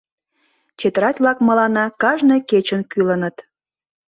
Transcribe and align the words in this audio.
Тетрадь-влак 0.77 1.37
мыланна 1.47 1.85
кажне 2.01 2.37
кечын 2.49 2.81
кӱлыныт... 2.91 3.35